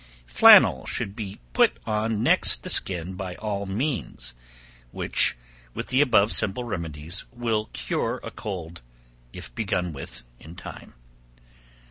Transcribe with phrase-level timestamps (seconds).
[0.25, 4.33] Flannel should be put on next the skin by all means,
[4.89, 5.37] which,
[5.75, 8.81] with the above simple remedies, will cure a cold,
[9.31, 10.95] if begun with in time.